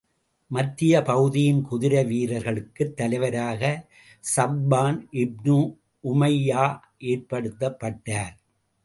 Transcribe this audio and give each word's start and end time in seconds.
மத்தியப் 0.51 1.05
பகுதியின் 1.05 1.61
குதிரை 1.61 2.05
வீரர்களுக்குத் 2.05 2.95
தலைவராக 2.95 3.61
ஸப்வான் 4.23 4.99
இப்னு 5.13 5.59
உமையா 6.03 6.65
ஏற்படுத்தப் 7.05 7.79
பட்டார். 7.79 8.35